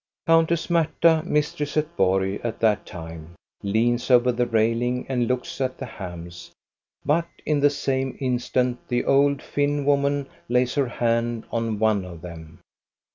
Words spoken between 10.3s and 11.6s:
lays her hand